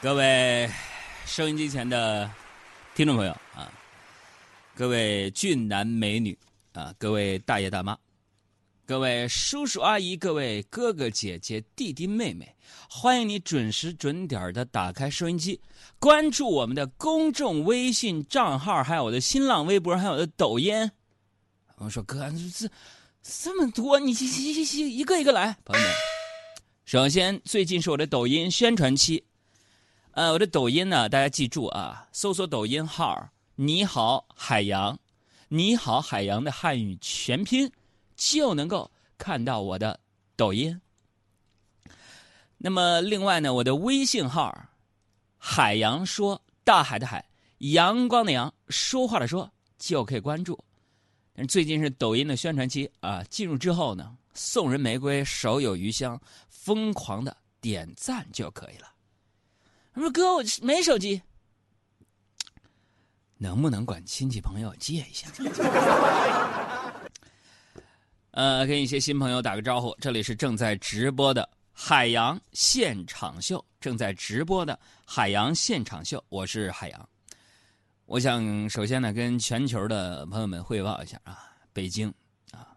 [0.00, 0.70] 各位
[1.26, 2.30] 收音机前的
[2.94, 3.68] 听众朋友啊，
[4.72, 6.38] 各位俊男美女
[6.72, 7.98] 啊，各位大爷大妈，
[8.86, 12.54] 各位叔叔阿姨，各位哥哥姐姐、弟弟妹妹，
[12.88, 15.60] 欢迎你准时准点的打开收音机，
[15.98, 20.88] 关注我们的公众微信账号，还有我的新浪微博，还有我的抖音。
[21.78, 22.70] 我说哥，这
[23.20, 25.92] 这么多，你一一一个一个来，朋友们。
[26.84, 29.24] 首先，最近是我的抖音宣传期。
[30.12, 34.98] 呃，我的抖音呢，大家记住啊，搜索抖音号“你好海洋
[35.48, 37.70] ”，“你好海洋”的汉语全拼，
[38.16, 40.00] 就能够看到我的
[40.34, 40.80] 抖音。
[42.56, 44.52] 那么，另外呢，我的微信号
[45.38, 47.24] “海洋说”，大海的海，
[47.58, 50.58] 阳光的阳，说话的说，就可以关注。
[51.32, 58.88] 但最近是抖音的宣传期啊，进入之后呢，送人玫瑰，手有余香，疯狂的点赞就可以了。
[59.98, 61.20] 我说哥，我没手机，
[63.36, 65.26] 能不能管亲戚朋友借一下？
[68.30, 77.08] 呃，跟一些新朋友打个招呼，这里是正在直播的海洋现场秀，正在直播的海洋现场秀，我是海洋。
[78.06, 82.08] 我想首先呢，跟全球的朋友们汇报一下啊，北京
[82.52, 82.68] 啊，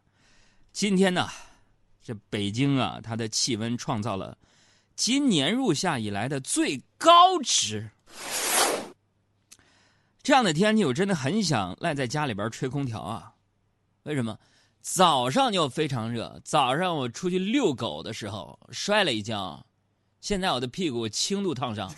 [0.71, 1.29] 今天呢，
[2.01, 4.35] 这北京啊，它的气温创造了。
[4.95, 7.89] 今年入夏以来的最高值，
[10.21, 13.33] 这样的天气我真的很想赖在家里边吹空调啊！
[14.03, 14.37] 为什么？
[14.81, 19.63] 早上就非常热，早上我出去遛狗的时候摔了一跤，
[20.19, 21.91] 现在我的屁股轻度烫伤。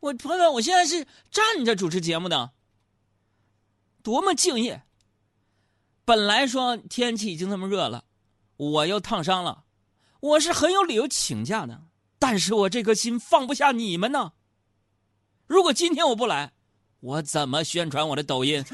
[0.00, 2.52] 我朋友，我现在是站着主持节目的，
[4.02, 4.82] 多么敬业！
[6.04, 8.04] 本来说天气已经这么热了，
[8.56, 9.64] 我又烫伤了。
[10.22, 11.82] 我是很有理由请假的，
[12.16, 14.34] 但是我这颗心放不下你们呢。
[15.48, 16.52] 如果今天我不来，
[17.00, 18.64] 我怎么宣传我的抖音？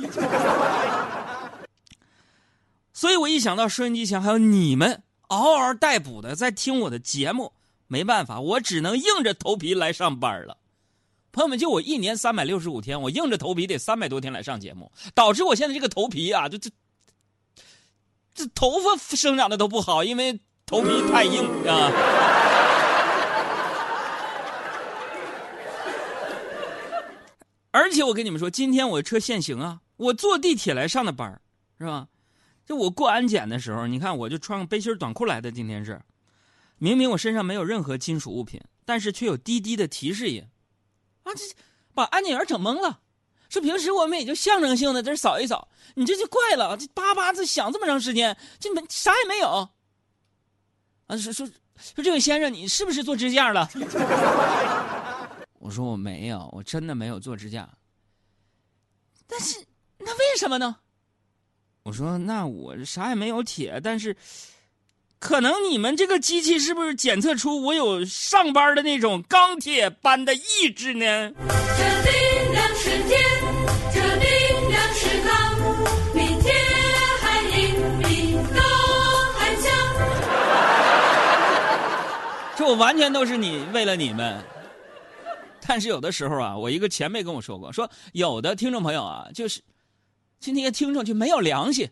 [2.92, 7.54] 所以我一想到收音机前还有你们嗷嗷待哺的在听我的节目，
[7.86, 10.58] 没办法，我只能硬着头皮来上班了。
[11.32, 16.70] 朋友们，就我一年三百六十五天，我硬着头皮得三百多天来上节目，导致我现在这个头皮啊，就这
[18.34, 20.38] 这头发生长的都不好，因为。
[20.68, 21.90] 头皮太硬啊！
[27.70, 31.40] 而且我跟你们说，今天我车限行啊，我坐地铁来上的班
[31.78, 32.08] 是吧？
[32.66, 35.50] 就我过安检的时候，你看我就穿个背心短裤来的。
[35.50, 35.98] 今天是，
[36.76, 40.44] 明明我身上没有任何金属物品，但是却有滴滴的提示音，
[41.22, 41.42] 啊，这
[41.94, 43.00] 把安检员整懵了。
[43.48, 49.70] 说平时我们也就象征性的这扫一扫，你这就怪了，这叭叭的响这么长时间，这没啥也没有。
[51.08, 51.44] 啊，说说
[51.76, 53.68] 说，这位先生，你是不是做支架了？
[55.58, 57.68] 我说我没有，我真的没有做支架。
[59.26, 59.58] 但是
[59.98, 60.76] 那为什么呢？
[61.82, 64.14] 我说那我啥也没有铁，但是
[65.18, 71.32] 可能你们这个机器是不是检测出我有上班的那种钢铁般的意志呢？
[71.38, 73.18] 这力量瞬间
[73.94, 74.37] 这力
[82.68, 84.44] 我完全都是你为了你们，
[85.66, 89.62] 但是有的时候啊，我一个前辈跟我说过，说有的听众朋友啊，就是
[90.38, 91.88] 今天听众就没有良心，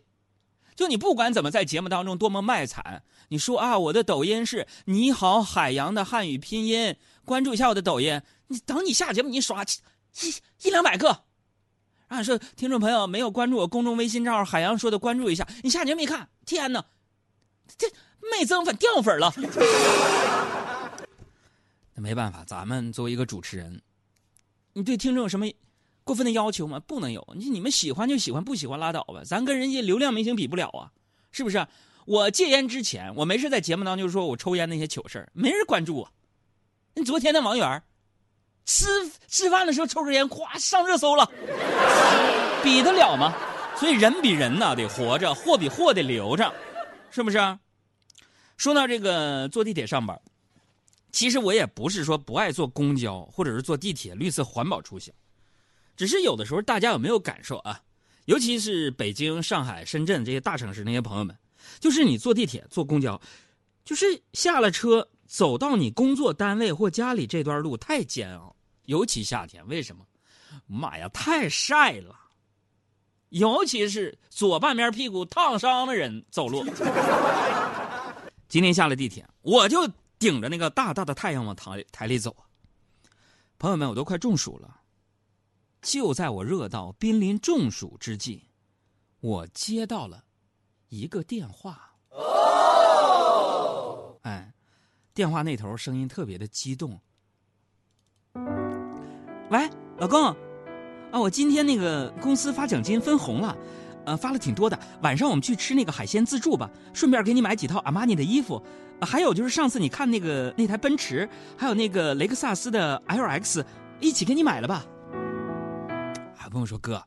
[0.74, 6.94] 就你不管怎么在节目当中多么卖惨，你说啊，我的抖音是你好海洋的汉语拼音，
[7.24, 11.22] 关注一下我的抖音，你等你下节目你刷一一两百个，
[12.08, 16.84] 啊说听众朋友没有关注我公众微信账号海洋说的关注一下，你下节目一看，天哪，
[17.78, 17.88] 这
[18.30, 19.32] 没增粉掉粉了。
[21.96, 23.80] 那没办法，咱们作为一个主持人，
[24.74, 25.46] 你对听众有什么
[26.04, 26.78] 过分的要求吗？
[26.86, 27.26] 不能有。
[27.34, 29.22] 你你们喜欢就喜欢，不喜欢拉倒吧。
[29.24, 30.92] 咱跟人家流量明星比不了啊，
[31.32, 31.66] 是不是？
[32.04, 36.12] 我戒烟之前，我没事在节目当中就说我抽烟那些糗事没人关注我。
[36.94, 37.82] 你昨天那王源，
[38.66, 38.86] 吃
[39.26, 41.26] 吃饭的时候抽根烟，咵上热搜了，
[42.62, 43.34] 比得了吗？
[43.76, 46.54] 所以人比人呐得活着，货比货得留着，
[47.10, 47.58] 是不是？
[48.58, 50.20] 说到这个坐地铁上班。
[51.16, 55.14] 其实我也不是说不爱坐公交或者是坐地铁绿色环保出行，
[55.96, 57.80] 只是有的时候大家有没有感受啊？
[58.26, 61.34] 尤其是北京、上海、深圳这些大城市那些朋友们，
[61.80, 63.18] 就是你坐地铁、坐公交，
[63.82, 64.04] 就是
[64.34, 68.54] 下了车走到你工作单位或家里这段路太煎熬，
[68.84, 70.04] 尤其夏天，为什么？
[70.66, 72.14] 妈呀，太晒了！
[73.30, 76.62] 尤其是左半边屁股烫伤的人走路。
[78.50, 79.90] 今天下了地铁，我就。
[80.18, 82.44] 顶着那个大大的太阳往台台里走啊。
[83.58, 84.80] 朋友们，我都快中暑了。
[85.82, 88.48] 就在我热到濒临中暑之际，
[89.20, 90.24] 我接到了
[90.88, 91.92] 一个电话。
[92.10, 94.52] 哦，哎，
[95.14, 96.98] 电话那头声音特别的激动。
[99.50, 100.24] 喂，老公，
[101.12, 103.56] 啊，我今天那个公司发奖金分红了，
[104.06, 104.78] 呃，发了挺多的。
[105.02, 108.62] 晚上我们去吃那个海鲜自助吧，顺便给你买几套阿玛尼的衣服。
[109.02, 113.62] 还有就是上次你看那个那台奔驰，还有那个雷克萨斯的 LX，
[114.00, 114.86] 一起给你买了吧。
[116.34, 117.02] 还朋友说哥，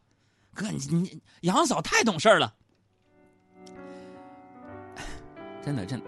[0.53, 2.53] 哥你你杨嫂太懂事了，
[5.63, 5.99] 真的真，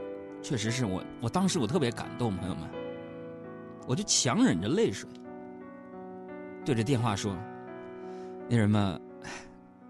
[0.44, 2.70] 确实是我我当时我特别感动，朋友们，
[3.88, 5.10] 我就强忍着泪水。
[6.64, 7.36] 对着电话说
[8.48, 9.00] ：“那什么，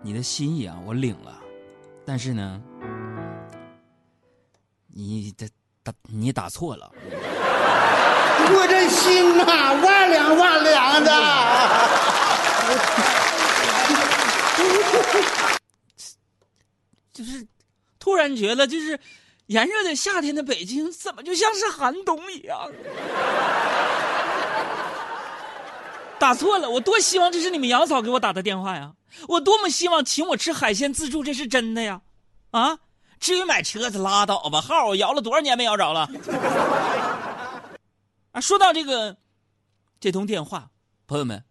[0.04, 1.40] 你的心意啊，我领了，
[2.06, 2.60] 但是呢，
[4.88, 5.48] 你的
[5.84, 6.92] 打你打错了。
[8.54, 11.12] 我这心呐，万两万两的。
[17.14, 17.46] 就是
[18.00, 19.00] 突然觉得，就是
[19.46, 22.68] 炎热的夏天的北京，怎么就像是寒冬一样？”
[26.18, 28.94] 打错了，我多希望这是你们杨嫂给我打的电话呀！
[29.28, 32.02] 我多么希望请我吃海鲜自助，这是真的呀！
[32.52, 32.80] 啊，
[33.20, 36.10] 至于买车子拉倒吧，号我摇了多少年没摇着了。
[38.32, 39.18] 啊，说到这个，
[40.00, 40.72] 这通电话，
[41.08, 41.44] 朋友们，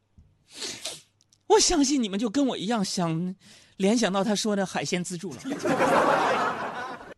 [1.47, 3.35] 我相信你们就跟我一样想
[3.77, 5.39] 联想到他说的海鲜自助了。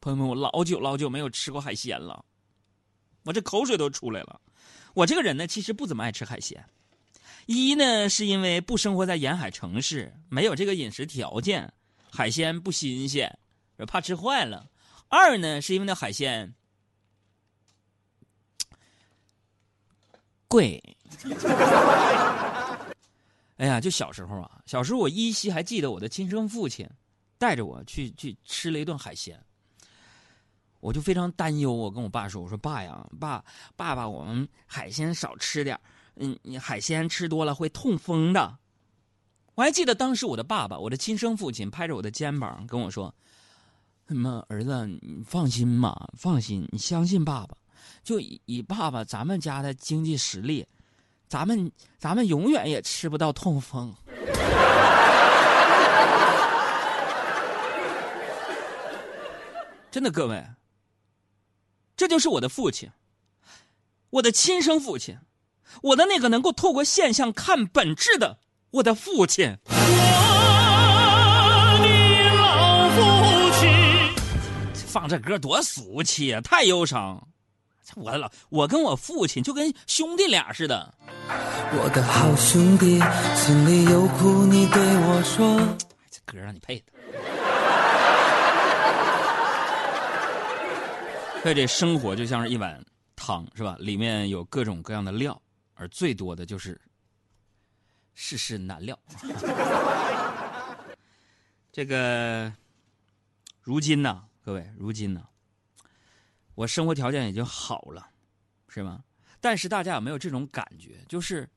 [0.00, 2.24] 朋友们，我老久老久没有吃过海鲜了，
[3.24, 4.40] 我这口水都出来了。
[4.94, 6.64] 我这个人呢，其实不怎么爱吃海鲜。
[7.48, 11.72] 一呢，是因为不生活在沿海城市，没有这个饮食条件，
[12.10, 13.38] 海鲜不新鲜，
[13.86, 14.68] 怕吃坏了；
[15.08, 16.54] 二呢，是因为那海鲜
[20.46, 20.78] 贵。
[23.56, 26.86] 哎呀，就小时候啊，小时候我依稀还记得我的亲生父亲
[27.38, 29.42] 带着我去去吃了一顿海鲜，
[30.80, 31.72] 我就非常担忧。
[31.72, 33.42] 我跟我爸说：“我说爸呀，爸，
[33.74, 35.80] 爸爸，我们海鲜少吃点
[36.20, 38.58] 嗯，你海鲜吃多了会痛风的。
[39.54, 43.14] 我还记得当时我的爸爸，我的亲生父亲，拍着我的肩膀跟我说
[44.06, 47.56] ：“什么儿子，你放心嘛，放心，你相信爸爸。
[48.04, 50.66] 就以以爸爸咱们家的经济实力，
[51.28, 53.94] 咱们咱们永远也吃不到痛风。
[59.90, 60.44] 真的，各位，
[61.96, 62.90] 这就是我的父亲，
[64.10, 65.18] 我的亲生父亲。”
[65.82, 68.38] 我的那个能够透过现象看本质的，
[68.70, 69.56] 我的父亲。
[69.66, 69.74] 我
[71.82, 71.88] 的
[72.34, 73.00] 老父
[73.58, 73.68] 亲，
[74.86, 77.28] 放这歌多俗气啊，太忧伤。
[77.96, 80.94] 我的老，我跟我父亲就跟兄弟俩似的。
[81.72, 83.00] 我的好兄弟，
[83.34, 85.58] 心里有苦你对我说。
[86.10, 86.84] 这歌让你配的。
[91.42, 92.84] 所以这生活就像是一碗
[93.16, 93.76] 汤，是吧？
[93.78, 95.40] 里面有各种各样的料。
[95.78, 96.78] 而最多的就是
[98.14, 98.98] 世事难料。
[101.70, 102.52] 这个
[103.62, 105.24] 如今呢，各位，如今呢，
[106.56, 108.10] 我生活条件已经好了，
[108.66, 109.04] 是吗？
[109.40, 111.04] 但是大家有没有这种感觉？
[111.08, 111.48] 就是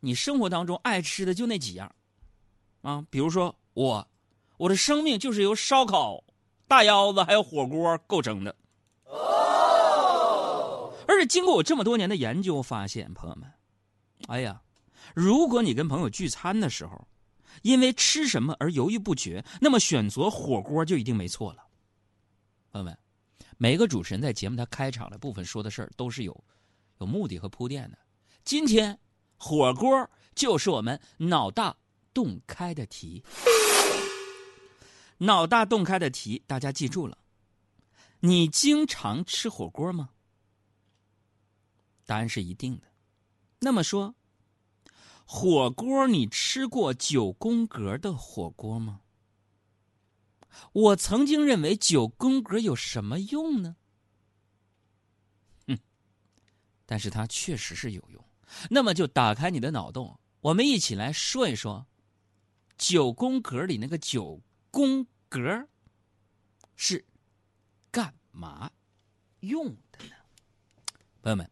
[0.00, 1.90] 你生活当中爱吃的就那几样
[2.82, 4.06] 啊，比如说我，
[4.58, 6.22] 我的生命就是由烧烤、
[6.68, 8.54] 大腰子还有火锅构成的。
[11.08, 13.50] 而且经过我这么多年的研究，发现朋友们。
[14.30, 14.62] 哎呀，
[15.12, 17.08] 如果你跟朋友聚餐的时候，
[17.62, 21.66] 因为吃什么而犹豫不决，那么选择火锅就一定没错了。
[22.70, 22.96] 朋友们，
[23.58, 26.44] 每个主持人在节目他开场的部分说的事儿都是有
[26.98, 27.98] 有目的和铺垫的。
[28.44, 28.96] 今天
[29.36, 31.76] 火锅就是我们脑大
[32.14, 33.24] 洞开的题，
[35.18, 37.18] 脑大洞开的题，大家记住了。
[38.20, 40.10] 你经常吃火锅吗？
[42.06, 42.84] 答案是一定的。
[43.58, 44.14] 那么说，
[45.32, 49.02] 火锅你吃过九宫格的火锅吗？
[50.72, 53.76] 我曾经认为九宫格有什么用呢？
[55.68, 55.78] 哼，
[56.84, 58.24] 但是它确实是有用。
[58.70, 61.86] 那么就打开你的脑洞，我们一起来说一说
[62.76, 65.68] 九宫格里那个九宫格
[66.74, 67.06] 是
[67.92, 68.68] 干嘛
[69.38, 70.16] 用的呢？
[71.22, 71.48] 朋友们。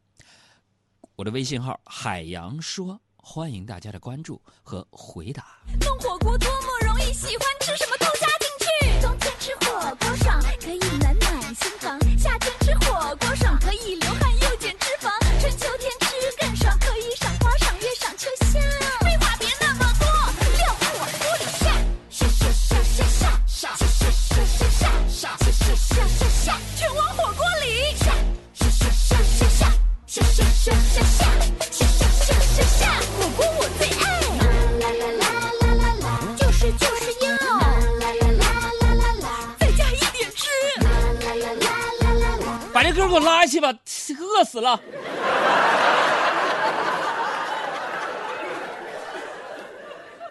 [1.14, 5.58] 我的微信号海洋说，欢迎大家的关注和回答。
[5.82, 9.02] 弄火锅多么容易，喜欢吃什么都加进去。
[9.02, 14.27] 冬天吃火锅爽，可以暖暖心房；夏天吃火锅爽，可以流汗。
[43.06, 44.80] 给我拉去吧，饿死了。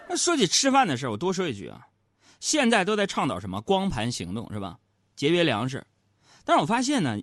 [0.08, 1.86] 那说起吃饭的事我多说一句啊，
[2.40, 4.76] 现在都在倡导什么光盘行动是吧？
[5.14, 5.86] 节约粮食，
[6.44, 7.18] 但是我发现呢，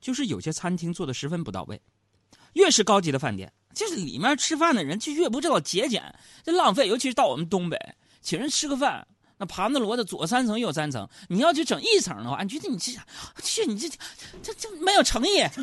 [0.00, 1.80] 就是有些餐厅做的十分不到位。
[2.54, 6.02] 越是高级的饭店，就是里面吃饭的人就越不知道节俭，
[6.42, 6.86] 这浪费。
[6.88, 7.76] 尤其是到我们东北，
[8.20, 12.92] 请人吃个饭，那盘子摞的左三层右三层，你要去整一层的话，你觉得你这，
[13.42, 13.88] 去你这
[14.42, 15.44] 这这没有诚意，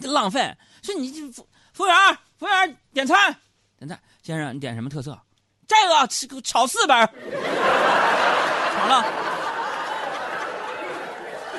[0.00, 0.54] 这浪费。
[0.82, 1.94] 说你这服服务员，
[2.38, 3.34] 服务员点餐，
[3.78, 5.18] 点餐，先生你点什么特色？
[5.66, 9.04] 这个吃个炒四本，炒了。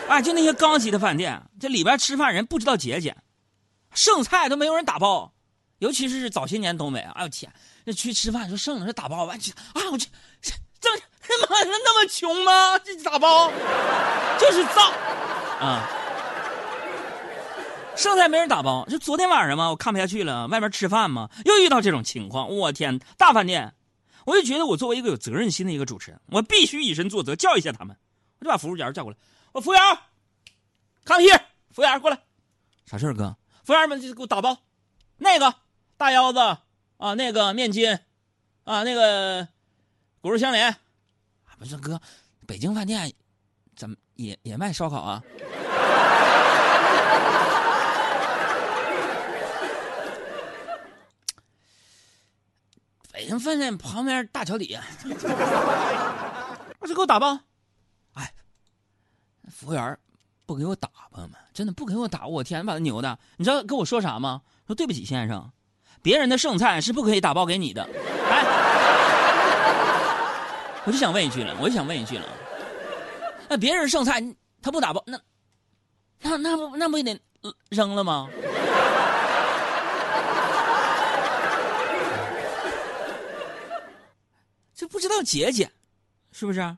[0.10, 3.16] 哎，就那些高级的饭店，这里边吃饭人不知道节俭。
[3.94, 5.34] 剩菜都没有人打包，
[5.80, 7.52] 尤其是早些年东北，哎呦天，
[7.90, 10.08] 那去吃饭说剩的是打包完去啊，我去，
[10.80, 10.88] 这
[11.24, 12.78] 他妈人那么穷吗？
[12.78, 13.52] 这打包
[14.40, 14.92] 就是造
[15.60, 15.90] 啊！
[17.96, 23.74] 剩菜没人打包，就昨天晚上嘛，我看不下去了，外面吃饭嘛，又遇到这种情况，我天，大饭店，
[24.28, 27.98] 我就觉得我作为一个有责任心的一个主持人，我必须以身作则，教育一下他们，
[28.38, 29.18] 我就把服务员叫过来，
[29.52, 29.82] 我服务员
[31.06, 31.28] 康熙
[31.74, 32.20] 服务员过来，
[32.86, 33.36] 啥事儿哥？
[33.64, 34.56] 服务员们就给我打包，
[35.18, 35.56] 那个
[35.98, 36.40] 大腰子
[37.00, 37.98] 啊，那个面筋，
[38.66, 39.48] 啊，那个
[40.20, 40.68] 骨肉相连。
[40.70, 40.78] 啊
[41.58, 42.02] 不是哥，
[42.46, 43.12] 北京饭店
[43.74, 45.24] 怎么也也卖烧烤啊？
[53.14, 54.84] 北京饭店旁边大桥底下，
[56.80, 57.40] 我就给我打包。
[58.16, 58.34] 哎，
[59.50, 59.98] 服务员。
[60.46, 63.20] 不给我打，朋友们，真的不给我打，我天，把他牛的！
[63.38, 64.42] 你知道跟我说啥吗？
[64.66, 65.52] 说对不起，先生，
[66.02, 67.88] 别人的剩菜是不可以打包给你的。
[68.30, 68.44] 哎，
[70.86, 72.26] 我就想问一句了，我就想问一句了，
[73.48, 74.22] 那别人剩菜
[74.62, 75.20] 他不打包，那
[76.22, 77.20] 那那不那不也得
[77.70, 78.28] 扔了吗？
[84.76, 85.72] 这不知道节俭，
[86.32, 86.60] 是不是？
[86.60, 86.78] 啊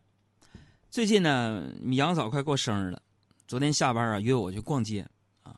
[0.90, 3.02] 最近呢，米阳嫂快过生日了。
[3.48, 5.08] 昨天下班啊，约我去逛街，
[5.44, 5.56] 啊，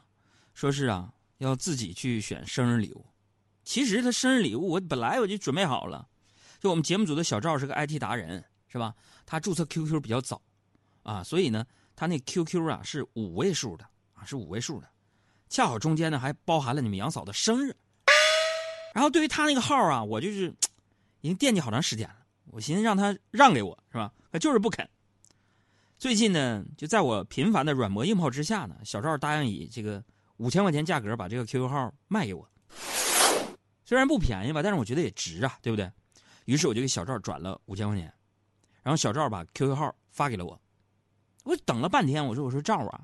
[0.53, 3.03] 说是啊要自己去选生日礼物。
[3.63, 6.07] 其实他生日礼物我本来我就准备好了，
[6.59, 8.93] 就我们节目组的小赵是个 IT 达人，是吧？
[9.25, 10.41] 他注册 QQ 比较早，
[11.03, 11.65] 啊，所以呢
[11.95, 14.89] 他那 QQ 啊是五位数的啊是五位数的，
[15.49, 17.75] 恰好中间呢还包含了你们杨嫂的生日。
[18.93, 20.53] 然后对于他那个号啊，我就是
[21.21, 22.17] 已经惦记好长时间了，
[22.47, 24.11] 我寻思让他让给我是吧？
[24.31, 24.87] 他就是不肯。
[25.97, 30.03] 最近呢，就在我频繁的软磨硬泡之下呢，小赵答应以这个
[30.37, 32.47] 五千块钱价格把这个 QQ 号卖给我。
[33.93, 35.87] 虽然不便宜吧，但是我觉得也值啊，对不对？
[36.45, 38.11] 于是我就给小赵转了五千块钱，
[38.81, 40.59] 然后小赵把 QQ 号发给了我。
[41.43, 43.01] 我等了半天，我说：“我说赵啊，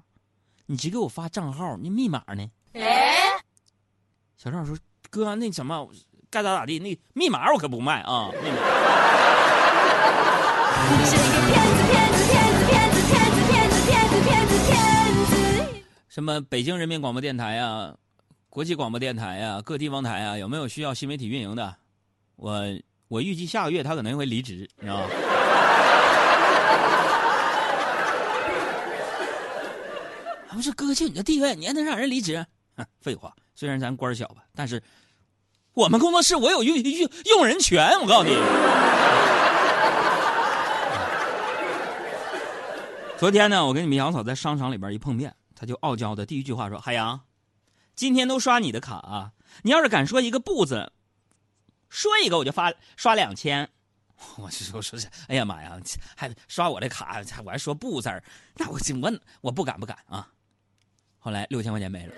[0.66, 2.50] 你只给我发账号，那密码呢？”
[4.36, 4.76] 小赵说
[5.12, 5.88] ：“哥，那什么，
[6.32, 8.58] 该咋咋地，那密码我可不卖啊。”密码。
[16.08, 17.96] 什么北京人民广播电台呀，
[18.50, 21.76] 国际广播电台呀，各地方台啊，有没有需要新媒体运营的？
[22.36, 22.66] 我
[23.08, 25.08] 我预计下个月他可能会离职，你知道吗？
[30.52, 32.44] 不是哥，就你这地位，你还能让人离职？
[33.00, 34.82] 废话，虽然咱官小吧，但是
[35.74, 38.36] 我们工作室我有用用用人权，我告诉你。
[43.20, 45.32] 昨天呢，我跟你们杨嫂在商场里边一碰面。
[45.56, 47.20] 她就傲娇的第一句话说：“海洋，
[48.00, 49.34] 今天都刷你的卡啊！
[49.62, 50.90] 你要是敢说一个不字，
[51.90, 53.70] 说一个我就发刷两千。
[54.40, 55.78] ”我就说说是，哎呀妈呀，
[56.16, 58.24] 还刷我的卡，我还说不字儿，
[58.56, 60.26] 那我我我不敢不敢啊！
[61.20, 62.14] 后来六千块钱没了。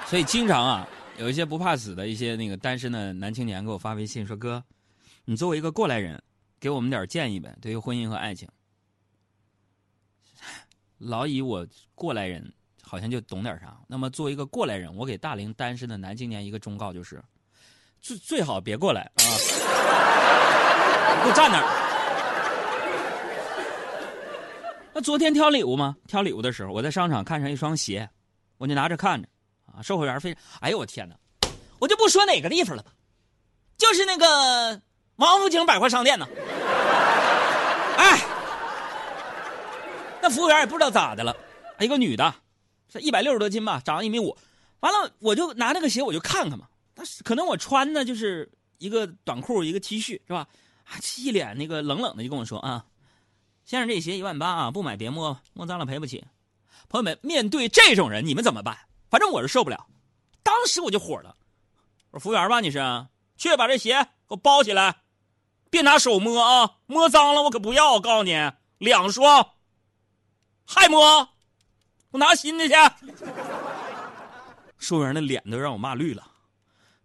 [0.08, 4.64] 所以经常啊，有一些不怕死的一些那个单身的男青年给我发微信说：“哥，
[5.26, 6.18] 你作为一个过来人。”
[6.58, 8.48] 给我们点建议呗，对于婚姻和爱情。
[10.98, 13.76] 老以我过来人好像就懂点啥。
[13.86, 17.22] 那么作为一个过来人，我给大龄单身的男青年一个忠告就是：
[18.00, 19.22] 最最好别过来啊！
[21.16, 21.64] 你给我站那儿。
[24.94, 25.96] 那昨天挑礼物吗？
[26.06, 28.08] 挑礼物的时候，我在商场看上一双鞋，
[28.58, 29.28] 我就拿着看着
[29.66, 29.82] 啊。
[29.82, 31.14] 售货员非，哎呦我天哪！
[31.78, 32.90] 我就不说哪个地方了吧，
[33.76, 34.80] 就是那个。
[35.16, 36.28] 王府井百货商店呢？
[37.96, 38.20] 哎，
[40.30, 41.36] 服务员也不知道咋的了，
[41.78, 42.34] 一个女的，
[42.92, 44.36] 是一百六十多斤吧，长一米五。
[44.80, 46.66] 完了，我就拿那个鞋，我就看看嘛。
[46.94, 50.46] 但是可能我穿的就是一个短裤，一个 T 恤，是吧？
[51.18, 52.84] 一脸那个冷冷的就跟我说啊，
[53.64, 56.24] 先生这鞋一万八啊，不买别摸，摸脏了赔不起。
[56.88, 58.78] 朋友们，面对这种人，你们怎么办？
[59.10, 59.86] 反正我是受不了。
[60.42, 61.34] 当时我就火了，
[62.10, 62.78] 我说服务员吧，你是
[63.36, 65.02] 去把这鞋给我包起来，
[65.70, 67.94] 别拿手摸啊，摸脏了我可不要。
[67.94, 68.32] 我告诉你，
[68.78, 69.50] 两双，
[70.66, 71.28] 还摸，
[72.10, 72.74] 我拿新的去。
[74.78, 76.26] 收员的脸都让我骂绿了，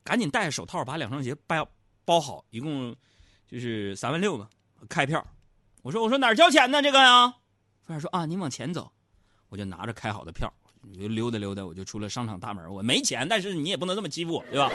[0.04, 1.66] 赶紧戴着手套把两双鞋包
[2.04, 2.96] 包好，一共
[3.48, 4.50] 就是三万六吧，
[4.90, 5.26] 开票。
[5.82, 6.82] 我说我说哪儿交钱呢？
[6.82, 7.30] 这个呀？
[7.86, 8.92] 服务员说啊，您往前走。
[9.50, 10.52] 我就拿着开好的票，
[11.00, 12.72] 就溜达溜达，我就出了商场大门。
[12.74, 14.70] 我没钱，但是你也不能这么欺负我，对吧？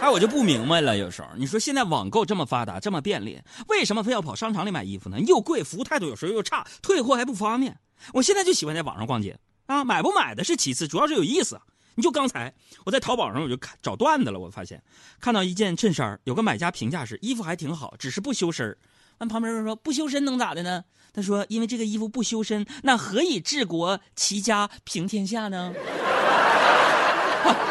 [0.00, 3.38] 哎，我就不明白了，有时候你说现在网购这么发达，这么便利，
[3.68, 5.20] 为什么非要跑商场里买衣服呢？
[5.20, 7.78] 又贵，服务态度有时候又差，退货还不方便。
[8.14, 11.60] 我现在就喜欢在网上逛街啊，买不买的是其次，主要是有意思。
[11.96, 12.54] 你就刚才
[12.86, 14.82] 我在淘宝上我就看找段子了，我发现
[15.20, 18.74] 看到一件衬衫，有个买家评价是衣服还挺好，只是不修身
[19.18, 20.82] 完旁边人说不修身能咋的呢？
[21.12, 25.74] 他说因为这个衣服不修身，那何以治国齐家平天下呢？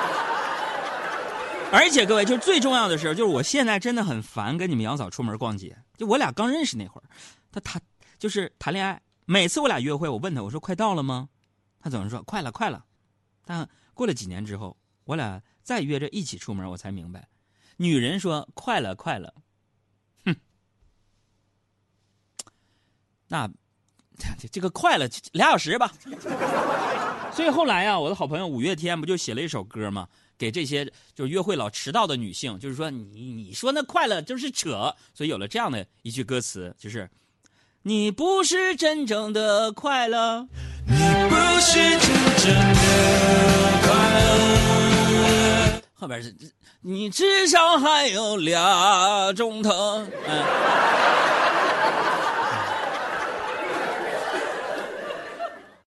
[1.71, 5.77] 而且各位，就最重要的是，就是我现在真的很烦跟你们杨嫂出门逛街。
[5.97, 7.03] 就我俩刚认识那会儿，
[7.51, 7.81] 他谈
[8.17, 11.29] 就是谈恋爱，每次我俩约会，我问他我说快到了吗？
[11.79, 12.85] 他总是说快了快了。
[13.45, 17.27] 但过了几年之后，我俩再约着一起出门，我才明白，
[17.77, 19.33] 女人说快了快了。
[20.25, 20.35] 哼
[23.27, 23.49] 那，
[24.51, 25.93] 这个快了俩小时吧。
[27.31, 30.07] 所以后来呀，我的好朋友五月天不就写了一首歌吗？
[30.39, 34.95] 给这些就是约会老迟到的女性，就是说你你说那快乐就是扯。
[35.13, 37.07] 所以有了这样的一句歌词，就是
[37.83, 40.47] 你不是真正的快乐，
[40.87, 40.95] 你
[41.29, 41.99] 不是真
[42.37, 42.79] 正的
[43.83, 43.89] 快
[44.23, 45.81] 乐。
[45.93, 46.33] 后边是
[46.81, 49.71] 你至少还有俩钟头。
[50.25, 50.43] 嗯